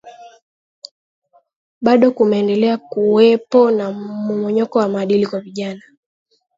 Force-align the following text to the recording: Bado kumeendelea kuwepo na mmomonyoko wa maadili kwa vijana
Bado 1.81 2.11
kumeendelea 2.11 2.77
kuwepo 2.77 3.71
na 3.71 3.91
mmomonyoko 3.91 4.79
wa 4.79 4.89
maadili 4.89 5.27
kwa 5.27 5.41
vijana 5.41 5.81